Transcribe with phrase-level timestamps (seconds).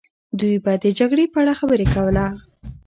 [0.39, 2.25] دوی به د جګړې په اړه خبرې کوله.